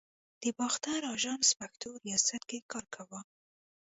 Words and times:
د 0.41 0.43
باختر 0.59 1.01
آژانس 1.13 1.47
پښتو 1.59 1.89
ریاست 2.03 2.41
کې 2.49 2.57
کار 2.71 2.85
کاوه. 2.93 3.19